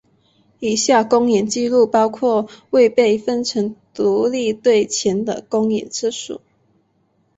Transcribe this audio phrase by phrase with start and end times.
[0.57, 6.41] 以下公演记录包括未被分成独立队前的公演次数。